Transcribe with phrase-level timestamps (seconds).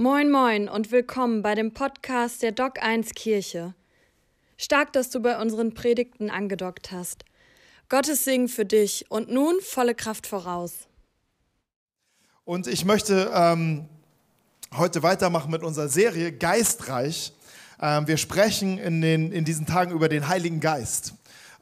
[0.00, 3.74] Moin moin und willkommen bei dem Podcast der Doc 1 Kirche.
[4.56, 7.24] Stark, dass du bei unseren Predigten angedockt hast.
[7.88, 10.86] Gottes Segen für dich und nun volle Kraft voraus.
[12.44, 13.88] Und ich möchte ähm,
[14.72, 17.32] heute weitermachen mit unserer Serie Geistreich.
[17.80, 21.14] Ähm, wir sprechen in, den, in diesen Tagen über den Heiligen Geist.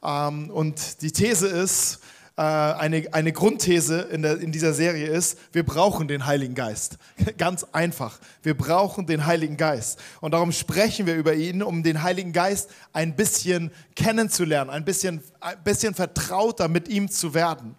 [0.03, 2.01] Ähm, und die These ist,
[2.41, 6.97] eine, eine Grundthese in, der, in dieser Serie ist, wir brauchen den Heiligen Geist.
[7.37, 8.19] Ganz einfach.
[8.43, 9.99] Wir brauchen den Heiligen Geist.
[10.21, 15.23] Und darum sprechen wir über ihn, um den Heiligen Geist ein bisschen kennenzulernen, ein bisschen,
[15.39, 17.75] ein bisschen vertrauter mit ihm zu werden.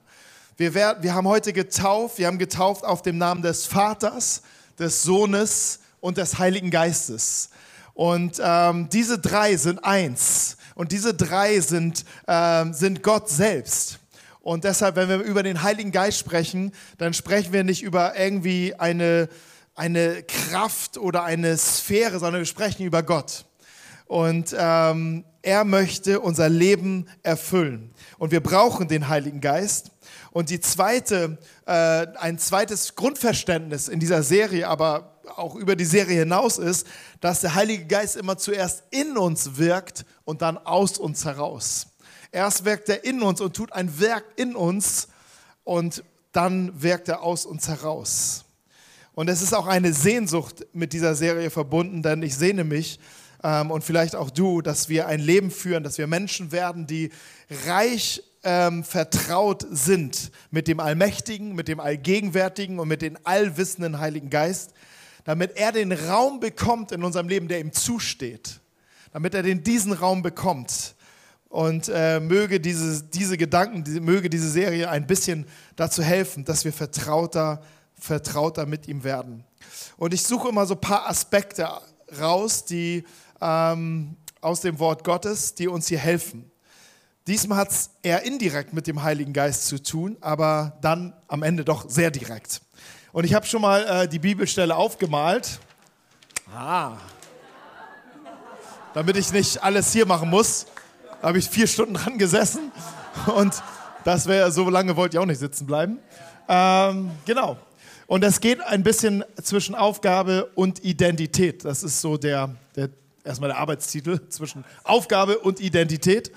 [0.57, 4.43] Wir, werden, wir haben heute getauft, wir haben getauft auf dem Namen des Vaters,
[4.77, 7.51] des Sohnes und des Heiligen Geistes.
[7.95, 10.57] Und ähm, diese drei sind eins.
[10.75, 14.01] Und diese drei sind, ähm, sind Gott selbst.
[14.49, 18.75] Und deshalb, wenn wir über den Heiligen Geist sprechen, dann sprechen wir nicht über irgendwie
[18.75, 19.29] eine,
[19.75, 23.45] eine Kraft oder eine Sphäre, sondern wir sprechen über Gott.
[24.07, 27.93] Und ähm, er möchte unser Leben erfüllen.
[28.17, 29.91] Und wir brauchen den Heiligen Geist.
[30.31, 31.37] Und die zweite,
[31.67, 36.87] äh, ein zweites Grundverständnis in dieser Serie, aber auch über die Serie hinaus ist,
[37.21, 41.89] dass der Heilige Geist immer zuerst in uns wirkt und dann aus uns heraus.
[42.33, 45.09] Erst wirkt er in uns und tut ein Werk in uns
[45.65, 48.45] und dann wirkt er aus uns heraus.
[49.15, 53.01] Und es ist auch eine Sehnsucht mit dieser Serie verbunden, denn ich sehne mich
[53.43, 57.11] ähm, und vielleicht auch du, dass wir ein Leben führen, dass wir Menschen werden, die
[57.67, 64.31] reich ähm, vertraut sind mit dem Allmächtigen, mit dem Allgegenwärtigen und mit dem allwissenden Heiligen
[64.31, 64.73] Geist,
[65.25, 68.61] damit er den Raum bekommt in unserem Leben, der ihm zusteht,
[69.13, 70.95] damit er den, diesen Raum bekommt
[71.49, 75.47] und äh, möge diese, diese Gedanken, die, möge diese Serie ein bisschen
[75.77, 77.63] dazu helfen, dass wir vertrauter,
[77.99, 79.45] vertrauter mit ihm werden.
[79.97, 81.69] Und ich suche immer so ein paar Aspekte
[82.21, 83.05] raus, die
[83.41, 86.51] ähm, aus dem Wort Gottes, die uns hier helfen.
[87.27, 91.65] Diesmal hat es eher indirekt mit dem Heiligen Geist zu tun, aber dann am Ende
[91.65, 92.63] doch sehr direkt.
[93.13, 95.59] Und ich habe schon mal äh, die Bibelstelle aufgemalt.
[96.55, 96.97] Ah.
[98.95, 100.67] Damit ich nicht alles hier machen muss.
[101.21, 102.71] Da habe ich vier Stunden dran gesessen
[103.35, 103.53] und
[104.05, 105.99] das wäre, so lange wollte ich auch nicht sitzen bleiben.
[106.49, 107.57] Ähm, genau.
[108.07, 111.65] Und es geht ein bisschen zwischen Aufgabe und Identität.
[111.65, 112.91] Das ist so der, der
[113.25, 116.31] erstmal der Arbeitstitel zwischen Aufgabe und Identität.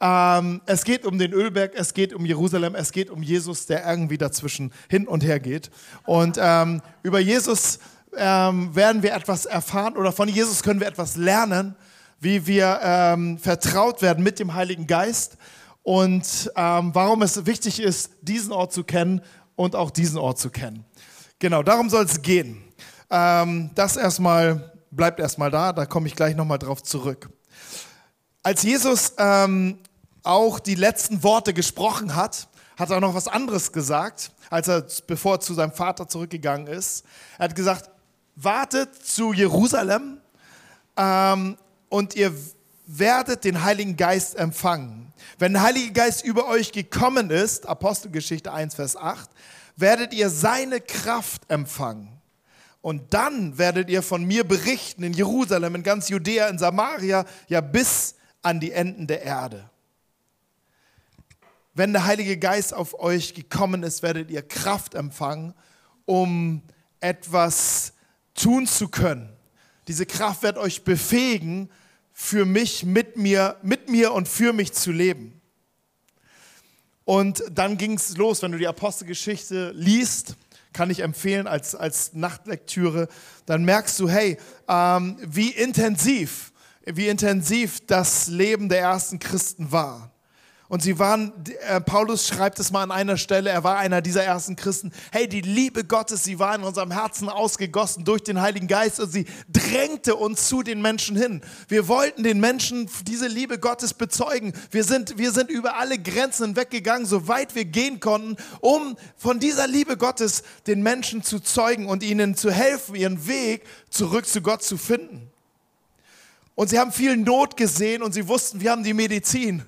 [0.00, 3.88] Ähm, es geht um den Ölberg, es geht um Jerusalem, es geht um Jesus, der
[3.88, 5.70] irgendwie dazwischen hin und her geht.
[6.04, 7.78] Und ähm, über Jesus
[8.16, 11.76] ähm, werden wir etwas erfahren oder von Jesus können wir etwas lernen
[12.24, 15.36] wie wir ähm, vertraut werden mit dem Heiligen Geist
[15.82, 19.20] und ähm, warum es wichtig ist, diesen Ort zu kennen
[19.56, 20.86] und auch diesen Ort zu kennen.
[21.38, 22.64] Genau, darum soll es gehen.
[23.10, 27.28] Ähm, das erstmal bleibt erstmal da, da komme ich gleich nochmal drauf zurück.
[28.42, 29.78] Als Jesus ähm,
[30.22, 32.48] auch die letzten Worte gesprochen hat,
[32.78, 37.04] hat er noch was anderes gesagt, als er bevor er zu seinem Vater zurückgegangen ist.
[37.38, 37.90] Er hat gesagt,
[38.34, 40.18] wartet zu Jerusalem
[40.96, 41.56] ähm,
[41.94, 42.34] und ihr
[42.86, 45.12] werdet den Heiligen Geist empfangen.
[45.38, 49.30] Wenn der Heilige Geist über euch gekommen ist, Apostelgeschichte 1, Vers 8,
[49.76, 52.20] werdet ihr seine Kraft empfangen.
[52.80, 57.60] Und dann werdet ihr von mir berichten in Jerusalem, in ganz Judäa, in Samaria, ja
[57.60, 59.70] bis an die Enden der Erde.
[61.74, 65.54] Wenn der Heilige Geist auf euch gekommen ist, werdet ihr Kraft empfangen,
[66.06, 66.60] um
[66.98, 67.92] etwas
[68.34, 69.30] tun zu können.
[69.86, 71.70] Diese Kraft wird euch befähigen,
[72.16, 75.40] für mich, mit mir, mit mir und für mich zu leben.
[77.04, 80.36] Und dann ging es los, wenn du die Apostelgeschichte liest,
[80.72, 83.08] kann ich empfehlen als, als Nachtlektüre,
[83.46, 84.38] dann merkst du, hey,
[84.68, 86.52] ähm, wie intensiv,
[86.84, 90.13] wie intensiv das Leben der ersten Christen war.
[90.74, 91.32] Und sie waren,
[91.68, 94.90] äh, Paulus schreibt es mal an einer Stelle, er war einer dieser ersten Christen.
[95.12, 99.08] Hey, die Liebe Gottes, sie war in unserem Herzen ausgegossen durch den Heiligen Geist und
[99.08, 101.42] sie drängte uns zu den Menschen hin.
[101.68, 104.52] Wir wollten den Menschen diese Liebe Gottes bezeugen.
[104.72, 109.38] Wir sind, wir sind über alle Grenzen hinweggegangen, so weit wir gehen konnten, um von
[109.38, 114.42] dieser Liebe Gottes den Menschen zu zeugen und ihnen zu helfen, ihren Weg zurück zu
[114.42, 115.30] Gott zu finden.
[116.56, 119.62] Und sie haben viel Not gesehen und sie wussten, wir haben die Medizin.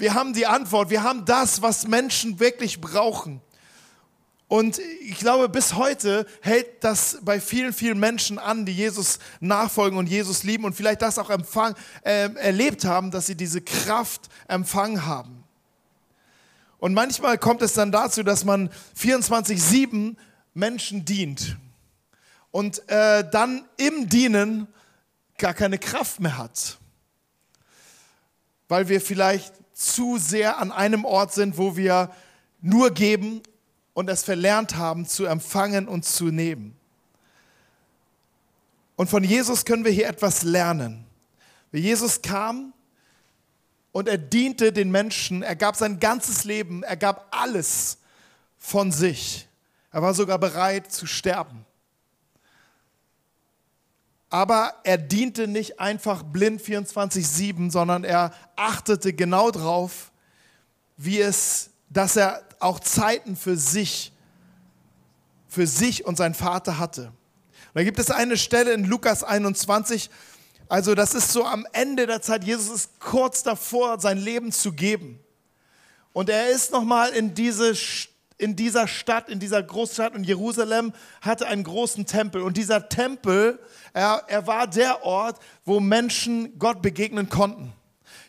[0.00, 3.42] Wir haben die Antwort, wir haben das, was Menschen wirklich brauchen.
[4.48, 9.98] Und ich glaube, bis heute hält das bei vielen, vielen Menschen an, die Jesus nachfolgen
[9.98, 14.30] und Jesus lieben und vielleicht das auch empfang, äh, erlebt haben, dass sie diese Kraft
[14.48, 15.44] empfangen haben.
[16.78, 20.16] Und manchmal kommt es dann dazu, dass man 24-7
[20.54, 21.58] Menschen dient.
[22.52, 24.66] und äh, dann im Dienen
[25.36, 26.78] gar keine Kraft mehr hat.
[28.66, 32.10] Weil wir vielleicht zu sehr an einem Ort sind, wo wir
[32.60, 33.42] nur geben
[33.94, 36.76] und es verlernt haben zu empfangen und zu nehmen.
[38.96, 41.06] Und von Jesus können wir hier etwas lernen.
[41.72, 42.74] Jesus kam
[43.92, 47.98] und er diente den Menschen, er gab sein ganzes Leben, er gab alles
[48.58, 49.48] von sich.
[49.90, 51.64] Er war sogar bereit zu sterben.
[54.30, 60.12] Aber er diente nicht einfach blind 24-7, sondern er achtete genau darauf,
[60.96, 64.12] wie es, dass er auch Zeiten für sich,
[65.48, 67.06] für sich und seinen Vater hatte.
[67.06, 70.10] Und da gibt es eine Stelle in Lukas 21,
[70.68, 74.72] also das ist so am Ende der Zeit, Jesus ist kurz davor, sein Leben zu
[74.72, 75.18] geben.
[76.12, 77.74] Und er ist nochmal in diese
[78.40, 82.42] in dieser Stadt, in dieser Großstadt in Jerusalem, hatte einen großen Tempel.
[82.42, 83.60] Und dieser Tempel,
[83.92, 87.72] er, er war der Ort, wo Menschen Gott begegnen konnten.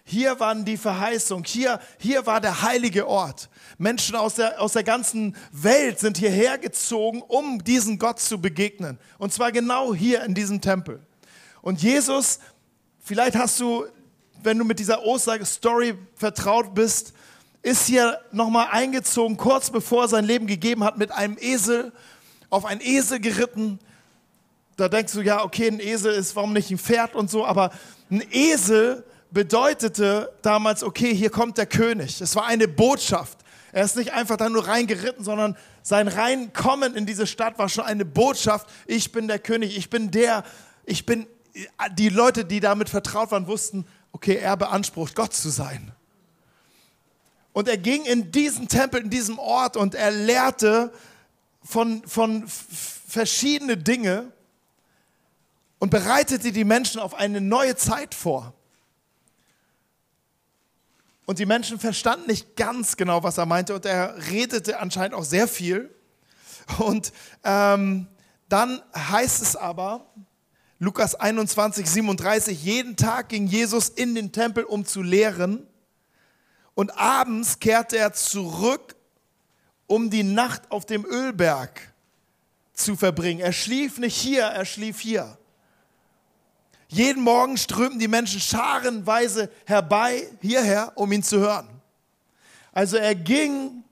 [0.03, 3.49] Hier waren die Verheißung, hier, hier war der heilige Ort.
[3.77, 8.99] Menschen aus der, aus der ganzen Welt sind hierher gezogen, um diesen Gott zu begegnen.
[9.17, 11.01] Und zwar genau hier in diesem Tempel.
[11.61, 12.39] Und Jesus,
[12.99, 13.85] vielleicht hast du,
[14.43, 17.13] wenn du mit dieser Osterstory vertraut bist,
[17.63, 21.91] ist hier nochmal eingezogen, kurz bevor er sein Leben gegeben hat, mit einem Esel,
[22.49, 23.79] auf einen Esel geritten.
[24.77, 27.71] Da denkst du, ja, okay, ein Esel ist, warum nicht ein Pferd und so, aber
[28.09, 32.19] ein Esel bedeutete damals, okay, hier kommt der König.
[32.19, 33.39] Es war eine Botschaft.
[33.71, 37.85] Er ist nicht einfach da nur reingeritten, sondern sein Reinkommen in diese Stadt war schon
[37.85, 38.67] eine Botschaft.
[38.85, 40.43] Ich bin der König, ich bin der,
[40.85, 41.25] ich bin,
[41.93, 45.93] die Leute, die damit vertraut waren, wussten, okay, er beansprucht, Gott zu sein.
[47.53, 50.93] Und er ging in diesen Tempel, in diesem Ort und er lehrte
[51.63, 54.31] von, von verschiedene Dinge
[55.79, 58.53] und bereitete die Menschen auf eine neue Zeit vor.
[61.25, 65.23] Und die Menschen verstanden nicht ganz genau, was er meinte und er redete anscheinend auch
[65.23, 65.93] sehr viel.
[66.77, 67.11] Und
[67.43, 68.07] ähm,
[68.49, 70.05] dann heißt es aber,
[70.79, 75.67] Lukas 21, 37, jeden Tag ging Jesus in den Tempel, um zu lehren
[76.81, 78.95] und abends kehrte er zurück,
[79.85, 81.79] um die Nacht auf dem Ölberg
[82.73, 83.39] zu verbringen.
[83.39, 85.37] Er schlief nicht hier, er schlief hier.
[86.87, 91.67] Jeden Morgen strömten die Menschen scharenweise herbei hierher, um ihn zu hören.
[92.71, 93.83] Also er ging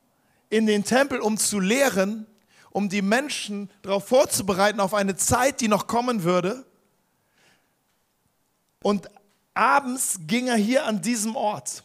[0.50, 2.26] in den Tempel, um zu lehren,
[2.72, 6.66] um die Menschen darauf vorzubereiten auf eine Zeit, die noch kommen würde.
[8.82, 9.08] Und
[9.54, 11.84] abends ging er hier an diesem Ort.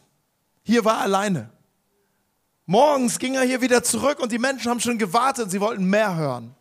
[0.65, 1.49] Hier war er alleine.
[2.65, 6.15] Morgens ging er hier wieder zurück und die Menschen haben schon gewartet, sie wollten mehr
[6.15, 6.55] hören.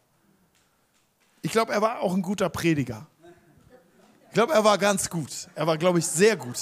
[1.40, 3.06] Ich glaube, er war auch ein guter Prediger.
[4.28, 5.48] Ich glaube, er war ganz gut.
[5.54, 6.58] Er war, glaube ich, sehr gut.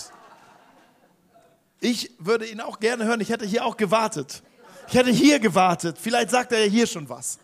[1.81, 3.21] Ich würde ihn auch gerne hören.
[3.21, 4.43] Ich hätte hier auch gewartet.
[4.87, 5.99] Ich hätte hier gewartet.
[6.01, 7.39] Vielleicht sagt er ja hier schon was.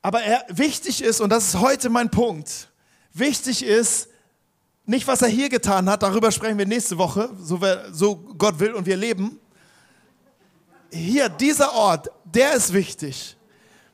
[0.00, 2.68] Aber er, wichtig ist, und das ist heute mein Punkt,
[3.12, 4.08] wichtig ist,
[4.86, 8.58] nicht, was er hier getan hat, darüber sprechen wir nächste Woche, so, wir, so Gott
[8.60, 9.40] will und wir leben.
[10.90, 13.36] Hier, dieser Ort, der ist wichtig.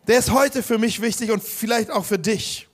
[0.06, 2.68] Der ist heute für mich wichtig und vielleicht auch für dich.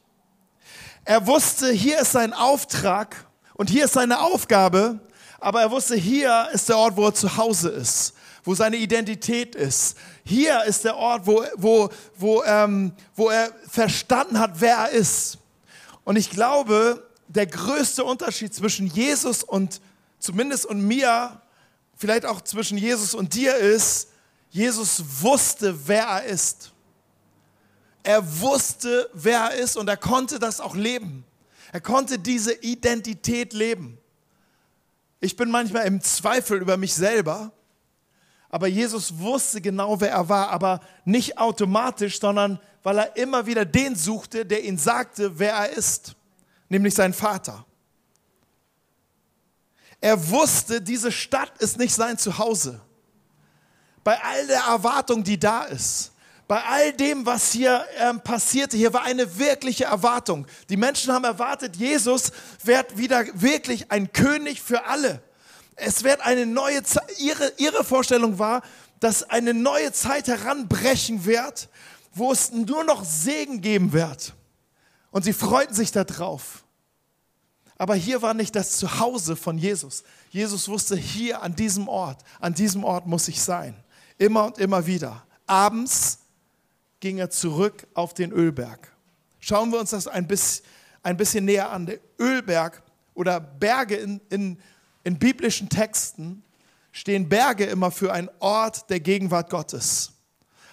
[1.05, 3.17] Er wusste, hier ist sein Auftrag
[3.55, 4.99] und hier ist seine Aufgabe,
[5.39, 9.55] aber er wusste, hier ist der Ort, wo er zu Hause ist, wo seine Identität
[9.55, 9.97] ist.
[10.25, 15.39] Hier ist der Ort, wo, wo, wo, ähm, wo er verstanden hat, wer er ist.
[16.05, 19.81] Und ich glaube, der größte Unterschied zwischen Jesus und
[20.19, 21.41] zumindest und mir,
[21.97, 24.09] vielleicht auch zwischen Jesus und dir ist,
[24.51, 26.73] Jesus wusste, wer er ist.
[28.03, 31.25] Er wusste, wer er ist und er konnte das auch leben.
[31.73, 33.99] Er konnte diese Identität leben.
[35.21, 37.53] Ich bin manchmal im Zweifel über mich selber,
[38.49, 43.67] aber Jesus wusste genau, wer er war, aber nicht automatisch, sondern weil er immer wieder
[43.67, 46.15] den suchte, der ihn sagte, wer er ist
[46.69, 47.65] nämlich sein Vater.
[50.01, 52.81] Er wusste, diese Stadt ist nicht sein Zuhause.
[54.05, 56.13] Bei all der Erwartung, die da ist,
[56.47, 60.47] bei all dem, was hier ähm, passierte, hier war eine wirkliche Erwartung.
[60.71, 62.33] Die Menschen haben erwartet, Jesus
[62.65, 65.23] wird wieder wirklich ein König für alle.
[65.77, 68.63] Es wird eine neue Zeit, ihre, ihre Vorstellung war,
[68.99, 71.69] dass eine neue Zeit heranbrechen wird,
[72.15, 74.33] wo es nur noch Segen geben wird.
[75.11, 76.65] Und sie freuten sich darauf.
[77.79, 80.03] Aber hier war nicht das Zuhause von Jesus.
[80.31, 83.75] Jesus wusste, hier an diesem Ort, an diesem Ort muss ich sein.
[84.19, 85.25] Immer und immer wieder.
[85.47, 86.19] Abends
[87.01, 88.93] ging er zurück auf den Ölberg.
[89.39, 90.65] Schauen wir uns das ein bisschen,
[91.05, 91.87] ein bisschen näher an.
[91.87, 92.83] Der Ölberg
[93.15, 94.59] oder Berge in, in,
[95.05, 96.43] in biblischen Texten
[96.91, 100.13] stehen Berge immer für einen Ort der Gegenwart Gottes.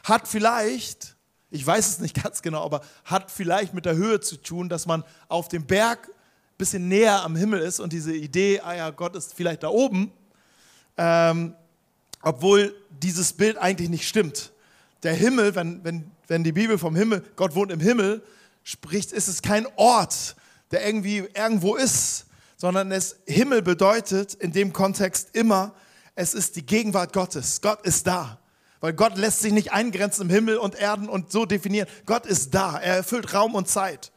[0.04, 1.15] Hat vielleicht,
[1.52, 4.86] ich weiß es nicht ganz genau, aber hat vielleicht mit der Höhe zu tun, dass
[4.86, 8.90] man auf dem Berg ein bisschen näher am Himmel ist und diese Idee, ah ja,
[8.90, 10.12] Gott ist vielleicht da oben,
[10.98, 11.54] ähm,
[12.22, 14.52] obwohl dieses Bild eigentlich nicht stimmt.
[15.04, 18.24] Der Himmel, wenn, wenn, wenn die Bibel vom Himmel, Gott wohnt im Himmel,
[18.64, 20.36] spricht, ist es kein Ort,
[20.72, 22.26] der irgendwie irgendwo ist,
[22.58, 25.74] sondern es Himmel bedeutet in dem Kontext immer,
[26.16, 27.62] es ist die Gegenwart Gottes.
[27.62, 28.40] Gott ist da.
[28.80, 31.88] Weil Gott lässt sich nicht eingrenzen im Himmel und Erden und so definieren.
[32.06, 32.80] Gott ist da.
[32.80, 34.12] Er erfüllt Raum und Zeit.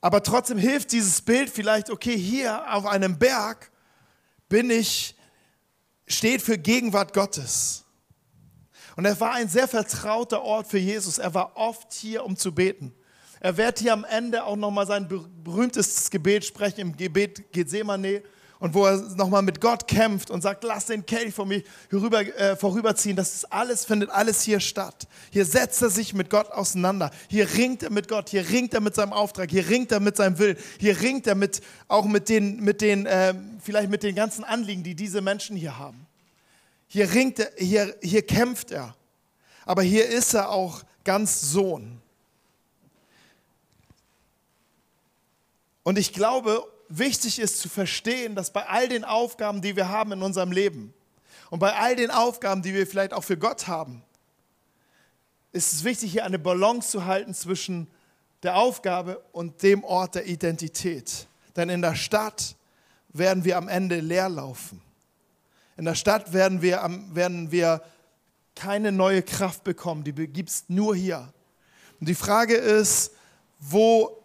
[0.00, 3.70] Aber trotzdem hilft dieses Bild vielleicht, okay, hier auf einem Berg
[4.48, 5.16] bin ich,
[6.06, 7.84] steht für Gegenwart Gottes.
[8.96, 11.18] Und er war ein sehr vertrauter Ort für Jesus.
[11.18, 12.94] Er war oft hier, um zu beten.
[13.40, 18.22] Er wird hier am Ende auch nochmal sein berühmtestes Gebet sprechen, im Gebet Gethsemane,
[18.60, 22.20] und wo er nochmal mit Gott kämpft und sagt, lass den Kelch vor mir herüber,
[22.20, 23.16] äh, vorüberziehen.
[23.16, 25.08] Das ist alles, findet alles hier statt.
[25.30, 27.10] Hier setzt er sich mit Gott auseinander.
[27.28, 28.28] Hier ringt er mit Gott.
[28.28, 29.50] Hier ringt er mit seinem Auftrag.
[29.50, 30.58] Hier ringt er mit seinem Willen.
[30.78, 34.82] Hier ringt er mit, auch mit den, mit den äh, vielleicht mit den ganzen Anliegen,
[34.82, 36.06] die diese Menschen hier haben.
[36.86, 38.94] Hier ringt er, hier, hier kämpft er.
[39.64, 42.02] Aber hier ist er auch ganz Sohn.
[45.82, 50.12] Und ich glaube, wichtig ist zu verstehen, dass bei all den Aufgaben, die wir haben
[50.12, 50.92] in unserem Leben
[51.48, 54.02] und bei all den Aufgaben, die wir vielleicht auch für Gott haben,
[55.52, 57.88] ist es wichtig, hier eine Balance zu halten zwischen
[58.42, 61.26] der Aufgabe und dem Ort der Identität.
[61.56, 62.56] Denn in der Stadt
[63.08, 64.80] werden wir am Ende leer laufen.
[65.76, 67.82] In der Stadt werden wir, werden wir
[68.54, 71.32] keine neue Kraft bekommen, die gibt es nur hier.
[71.98, 73.12] Und die Frage ist,
[73.58, 74.19] wo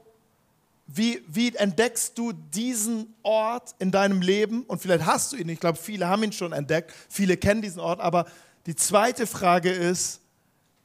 [0.88, 4.64] wie, wie entdeckst du diesen Ort in deinem Leben?
[4.64, 7.80] Und vielleicht hast du ihn, ich glaube, viele haben ihn schon entdeckt, viele kennen diesen
[7.80, 8.26] Ort, aber
[8.66, 10.22] die zweite Frage ist,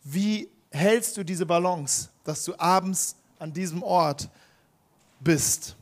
[0.03, 4.29] wie hältst du diese Balance, dass du abends an diesem Ort
[5.21, 5.77] bist?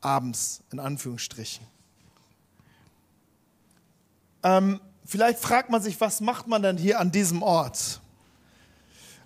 [0.00, 1.66] Abends, in Anführungsstrichen.
[4.44, 8.00] Ähm, vielleicht fragt man sich, was macht man denn hier an diesem Ort?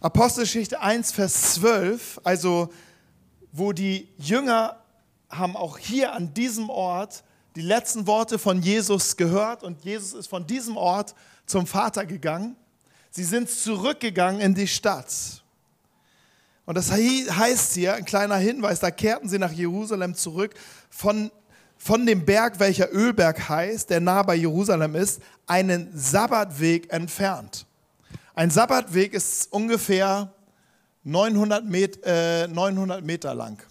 [0.01, 2.73] Apostelgeschichte 1, Vers 12, also
[3.53, 4.77] wo die Jünger
[5.29, 7.25] haben auch hier an diesem Ort
[7.57, 11.15] die letzten Worte von Jesus gehört und Jesus ist von diesem Ort
[11.47, 12.57] zum Vater gegangen.
[13.11, 15.43] Sie sind zurückgegangen in die Stadt.
[16.65, 20.55] Und das heißt hier, ein kleiner Hinweis, da kehrten sie nach Jerusalem zurück
[20.89, 21.33] von,
[21.77, 27.67] von dem Berg, welcher Ölberg heißt, der nah bei Jerusalem ist, einen Sabbatweg entfernt.
[28.35, 30.33] Ein Sabbatweg ist ungefähr
[31.05, 33.63] 900, Met, äh, 900 Meter lang.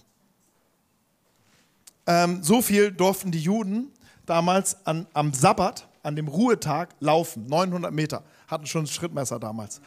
[2.07, 3.91] Ähm, so viel durften die Juden
[4.25, 7.45] damals an, am Sabbat, an dem Ruhetag, laufen.
[7.47, 8.23] 900 Meter.
[8.47, 9.81] Hatten schon ein Schrittmesser damals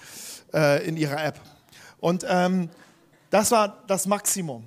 [0.54, 1.40] äh, in ihrer App.
[1.98, 2.68] Und ähm,
[3.30, 4.64] das war das Maximum.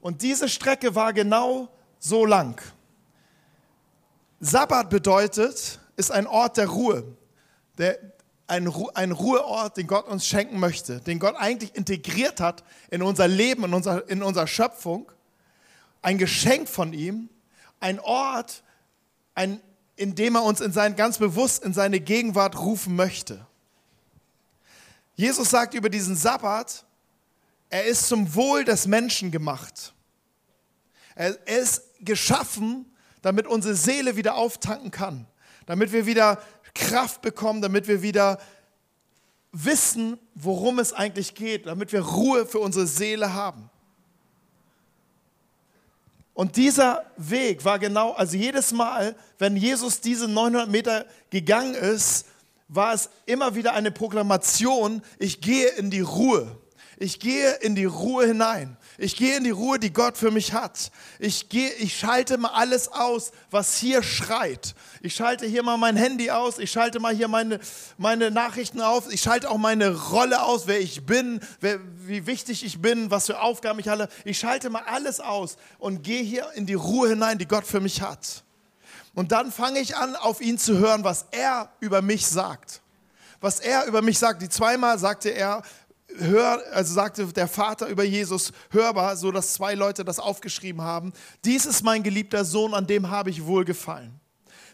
[0.00, 1.68] Und diese Strecke war genau
[1.98, 2.60] so lang.
[4.40, 7.04] Sabbat bedeutet, ist ein Ort der Ruhe.
[7.78, 7.98] Der,
[8.46, 13.02] ein, Ru ein Ruheort, den Gott uns schenken möchte, den Gott eigentlich integriert hat in
[13.02, 15.10] unser Leben, in unser, in unserer Schöpfung.
[16.02, 17.28] Ein Geschenk von ihm,
[17.80, 18.62] ein Ort,
[19.34, 19.60] ein,
[19.96, 23.46] in dem er uns in sein, ganz bewusst in seine Gegenwart rufen möchte.
[25.16, 26.84] Jesus sagt über diesen Sabbat,
[27.68, 29.92] er ist zum Wohl des Menschen gemacht.
[31.14, 32.86] Er ist geschaffen,
[33.22, 35.26] damit unsere Seele wieder auftanken kann,
[35.64, 36.40] damit wir wieder
[36.76, 38.38] Kraft bekommen, damit wir wieder
[39.52, 43.70] wissen, worum es eigentlich geht, damit wir Ruhe für unsere Seele haben.
[46.34, 52.26] Und dieser Weg war genau, also jedes Mal, wenn Jesus diese 900 Meter gegangen ist,
[52.68, 56.58] war es immer wieder eine Proklamation, ich gehe in die Ruhe.
[56.98, 58.76] Ich gehe in die Ruhe hinein.
[58.98, 60.90] Ich gehe in die Ruhe, die Gott für mich hat.
[61.18, 64.74] Ich, gehe, ich schalte mal alles aus, was hier schreit.
[65.02, 66.58] Ich schalte hier mal mein Handy aus.
[66.58, 67.60] Ich schalte mal hier meine,
[67.98, 69.12] meine Nachrichten auf.
[69.12, 73.26] Ich schalte auch meine Rolle aus, wer ich bin, wer, wie wichtig ich bin, was
[73.26, 74.08] für Aufgaben ich habe.
[74.24, 77.80] Ich schalte mal alles aus und gehe hier in die Ruhe hinein, die Gott für
[77.80, 78.44] mich hat.
[79.14, 82.82] Und dann fange ich an, auf ihn zu hören, was er über mich sagt
[83.40, 84.42] was er über mich sagt.
[84.42, 85.62] Die zweimal sagte er,
[86.18, 91.12] hör, also sagte der Vater über Jesus hörbar, so dass zwei Leute das aufgeschrieben haben.
[91.44, 94.20] Dies ist mein geliebter Sohn, an dem habe ich wohlgefallen.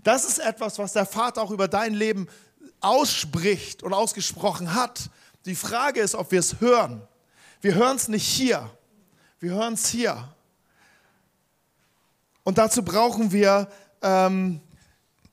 [0.03, 2.29] Das ist etwas, was der Vater auch über dein Leben
[2.81, 5.11] ausspricht und ausgesprochen hat,
[5.45, 7.03] Die Frage ist, ob wir es hören.
[7.61, 8.71] Wir hören es nicht hier,
[9.41, 10.33] wir hören es hier.
[12.45, 13.69] Und dazu brauchen wir
[14.03, 14.61] ähm,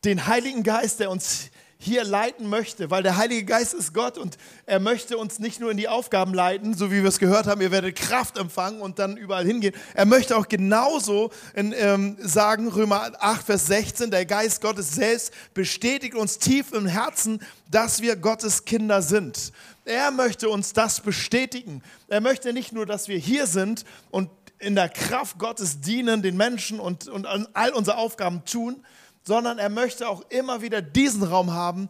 [0.03, 1.49] den Heiligen Geist, der uns
[1.81, 5.71] hier leiten möchte, weil der Heilige Geist ist Gott und er möchte uns nicht nur
[5.71, 9.00] in die Aufgaben leiten, so wie wir es gehört haben, ihr werdet Kraft empfangen und
[9.00, 9.74] dann überall hingehen.
[9.93, 15.33] Er möchte auch genauso in, ähm, sagen, Römer 8, Vers 16, der Geist Gottes selbst
[15.53, 19.53] bestätigt uns tief im Herzen, dass wir Gottes Kinder sind.
[19.86, 21.81] Er möchte uns das bestätigen.
[22.09, 26.36] Er möchte nicht nur, dass wir hier sind und in der Kraft Gottes dienen, den
[26.36, 28.83] Menschen und, und all unsere Aufgaben tun,
[29.23, 31.89] sondern er möchte auch immer wieder diesen Raum haben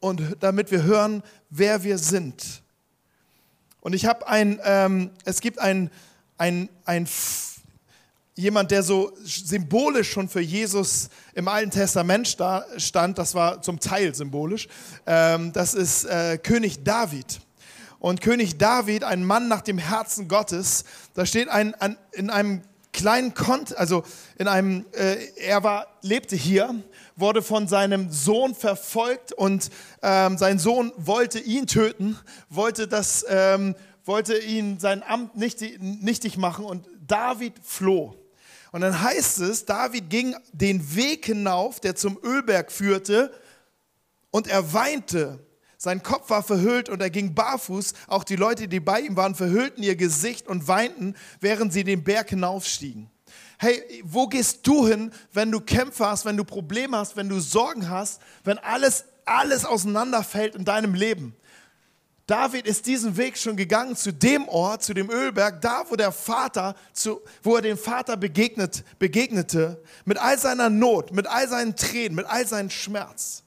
[0.00, 2.62] und damit wir hören, wer wir sind.
[3.80, 5.90] Und ich habe ein, ähm, es gibt ein,
[6.36, 7.06] ein, ein
[8.34, 12.36] jemand, der so symbolisch schon für Jesus im Alten Testament
[12.76, 14.68] stand, das war zum Teil symbolisch,
[15.06, 17.40] ähm, das ist äh, König David.
[17.98, 22.62] Und König David, ein Mann nach dem Herzen Gottes, da steht ein, ein in einem
[22.92, 24.02] kleinen Kont, also
[24.38, 26.74] in einem, äh, er war, lebte hier,
[27.16, 29.70] wurde von seinem Sohn verfolgt und
[30.02, 32.18] ähm, sein Sohn wollte ihn töten,
[32.48, 38.16] wollte das, ähm, wollte ihn sein Amt nichtig, nichtig machen und David floh.
[38.72, 43.32] Und dann heißt es, David ging den Weg hinauf, der zum Ölberg führte,
[44.30, 45.40] und er weinte
[45.82, 47.94] sein Kopf war verhüllt und er ging barfuß.
[48.06, 52.04] Auch die Leute, die bei ihm waren, verhüllten ihr Gesicht und weinten, während sie den
[52.04, 53.08] Berg hinaufstiegen.
[53.58, 57.40] Hey, wo gehst du hin, wenn du Kämpfe hast, wenn du Probleme hast, wenn du
[57.40, 61.34] Sorgen hast, wenn alles, alles auseinanderfällt in deinem Leben?
[62.26, 66.12] David ist diesen Weg schon gegangen zu dem Ort, zu dem Ölberg, da wo der
[66.12, 71.74] Vater, zu, wo er dem Vater begegnet, begegnete, mit all seiner Not, mit all seinen
[71.74, 73.44] Tränen, mit all seinem Schmerz.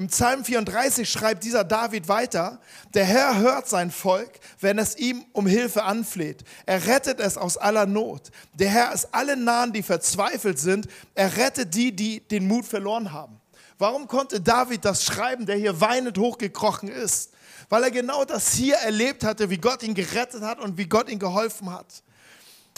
[0.00, 2.58] Im Psalm 34 schreibt dieser David weiter,
[2.94, 6.42] der Herr hört sein Volk, wenn es ihm um Hilfe anfleht.
[6.64, 8.30] Er rettet es aus aller Not.
[8.54, 10.88] Der Herr ist allen nahen, die verzweifelt sind.
[11.14, 13.42] Er rettet die, die den Mut verloren haben.
[13.76, 17.32] Warum konnte David das schreiben, der hier weinend hochgekrochen ist?
[17.68, 21.10] Weil er genau das hier erlebt hatte, wie Gott ihn gerettet hat und wie Gott
[21.10, 22.02] ihm geholfen hat.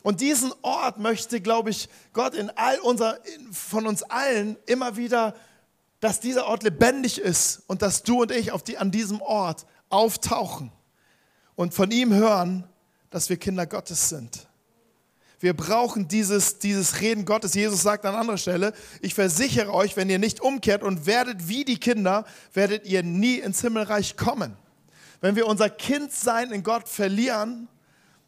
[0.03, 3.21] Und diesen Ort möchte, glaube ich, Gott in all unser,
[3.53, 5.37] von uns allen immer wieder
[6.03, 10.73] dass dieser Ort lebendig ist und dass du und ich die, an diesem Ort auftauchen
[11.55, 12.65] und von ihm hören,
[13.11, 14.49] dass wir Kinder Gottes sind.
[15.39, 17.55] Wir brauchen dieses, dieses Reden Gottes.
[17.55, 21.65] Jesus sagt an anderer Stelle, ich versichere euch, wenn ihr nicht umkehrt und werdet wie
[21.65, 24.57] die Kinder, werdet ihr nie ins Himmelreich kommen.
[25.21, 27.69] Wenn wir unser Kindsein in Gott verlieren,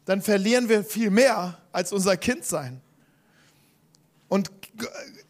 [0.05, 2.79] dann verlieren wir viel mehr als unser Kindsein.
[4.29, 4.49] Und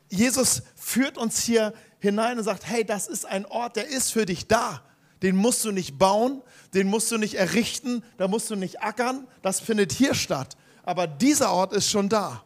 [0.10, 1.74] Jesus führt uns hier
[2.06, 4.82] hinein und sagt, hey, das ist ein Ort, der ist für dich da.
[5.22, 6.42] Den musst du nicht bauen,
[6.74, 10.56] den musst du nicht errichten, da musst du nicht ackern, das findet hier statt.
[10.84, 12.44] Aber dieser Ort ist schon da.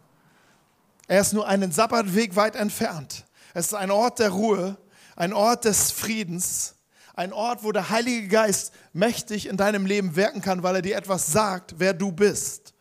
[1.08, 3.26] Er ist nur einen Sabbatweg weit entfernt.
[3.54, 4.78] Es ist ein Ort der Ruhe,
[5.15, 6.76] ein Ort des Friedens,
[7.15, 10.95] ein Ort, wo der Heilige Geist mächtig in deinem Leben wirken kann, weil er dir
[10.95, 12.74] etwas sagt, wer du bist.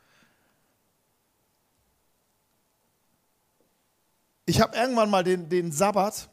[4.46, 6.28] Ich habe irgendwann mal den, den Sabbat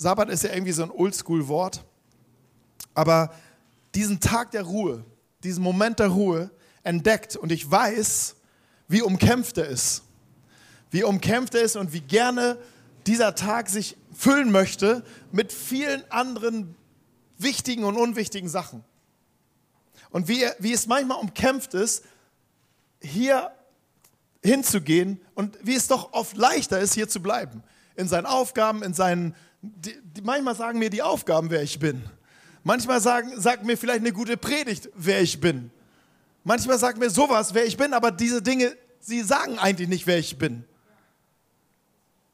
[0.00, 1.84] Sabbat ist ja irgendwie so ein Oldschool-Wort.
[2.94, 3.34] Aber
[3.94, 5.04] diesen Tag der Ruhe,
[5.44, 6.50] diesen Moment der Ruhe
[6.82, 8.36] entdeckt und ich weiß,
[8.88, 10.04] wie umkämpft er ist.
[10.90, 12.56] Wie umkämpft er ist und wie gerne
[13.06, 16.74] dieser Tag sich füllen möchte mit vielen anderen
[17.36, 18.82] wichtigen und unwichtigen Sachen.
[20.08, 22.04] Und wie, wie es manchmal umkämpft ist,
[23.02, 23.50] hier
[24.42, 27.62] hinzugehen und wie es doch oft leichter ist, hier zu bleiben.
[27.96, 32.02] In seinen Aufgaben, in seinen die, die, manchmal sagen mir die Aufgaben, wer ich bin.
[32.62, 35.70] Manchmal sagen, sagt mir vielleicht eine gute Predigt, wer ich bin.
[36.44, 40.18] Manchmal sagt mir sowas, wer ich bin, aber diese Dinge, sie sagen eigentlich nicht, wer
[40.18, 40.64] ich bin.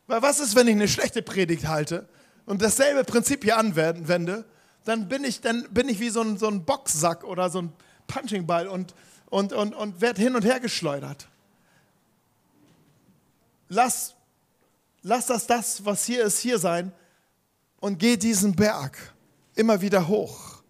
[0.06, 2.08] Weil was ist, wenn ich eine schlechte Predigt halte
[2.44, 4.44] und dasselbe Prinzip hier anwende,
[4.84, 7.72] dann bin ich, dann bin ich wie so ein, so ein Boxsack oder so ein
[8.06, 8.94] Punchingball und,
[9.30, 11.26] und, und, und werde hin und her geschleudert.
[13.68, 14.14] Lass,
[15.02, 16.92] lass das, das, was hier ist, hier sein
[17.80, 19.14] und geh diesen Berg
[19.54, 20.62] immer wieder hoch.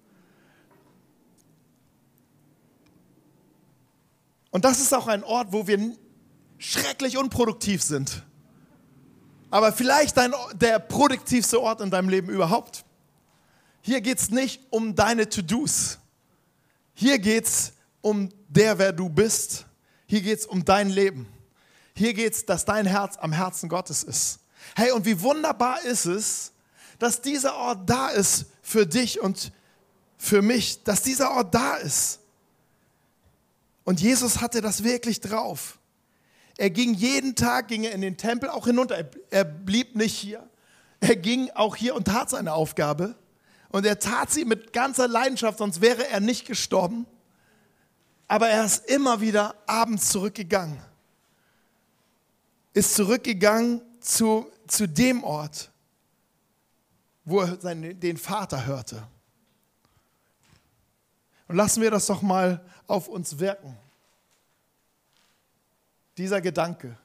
[4.50, 5.96] Und das ist auch ein Ort, wo wir
[6.58, 8.22] schrecklich unproduktiv sind.
[9.50, 12.84] Aber vielleicht dein, der produktivste Ort in deinem Leben überhaupt.
[13.82, 15.98] Hier geht es nicht um deine To-Dos.
[16.94, 19.66] Hier geht es um der, wer du bist.
[20.06, 21.28] Hier geht es um dein Leben.
[21.94, 24.40] Hier geht es, dass dein Herz am Herzen Gottes ist.
[24.74, 26.52] Hey, und wie wunderbar ist es,
[26.98, 29.52] dass dieser Ort da ist für dich und
[30.18, 32.20] für mich, dass dieser Ort da ist.
[33.84, 35.78] Und Jesus hatte das wirklich drauf.
[36.56, 39.04] Er ging jeden Tag, ging er in den Tempel auch hinunter.
[39.30, 40.48] Er, blieb nicht hier.
[41.00, 43.14] Er ging auch hier und tat seine Aufgabe.
[43.68, 47.06] Und er tat sie mit ganzer Leidenschaft, sonst wäre er nicht gestorben.
[48.26, 50.78] Aber er ist immer wieder abends zurückgegangen.
[52.72, 55.70] Ist zurückgegangen zu, zu dem Ort,
[57.26, 59.06] wo er seinen, den Vater hörte.
[61.48, 63.76] Und lassen wir das doch mal auf uns wirken.
[66.16, 66.96] Dieser Gedanke,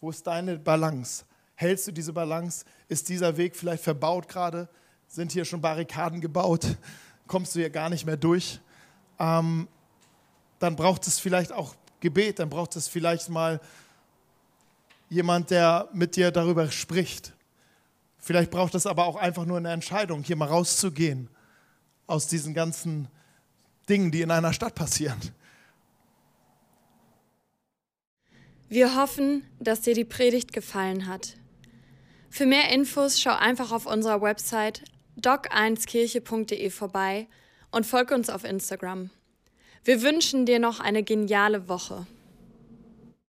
[0.00, 1.24] wo ist deine Balance?
[1.56, 2.64] Hältst du diese Balance?
[2.88, 4.68] Ist dieser Weg vielleicht verbaut gerade?
[5.08, 6.76] Sind hier schon Barrikaden gebaut?
[7.26, 8.60] Kommst du hier gar nicht mehr durch?
[9.18, 9.68] Ähm,
[10.58, 13.60] dann braucht es vielleicht auch Gebet, dann braucht es vielleicht mal
[15.08, 17.32] jemand, der mit dir darüber spricht.
[18.22, 21.28] Vielleicht braucht es aber auch einfach nur eine Entscheidung, hier mal rauszugehen
[22.06, 23.08] aus diesen ganzen
[23.88, 25.18] Dingen, die in einer Stadt passieren.
[28.68, 31.34] Wir hoffen, dass dir die Predigt gefallen hat.
[32.30, 34.84] Für mehr Infos schau einfach auf unserer Website
[35.20, 37.26] doc1kirche.de vorbei
[37.72, 39.10] und folge uns auf Instagram.
[39.84, 42.06] Wir wünschen dir noch eine geniale Woche.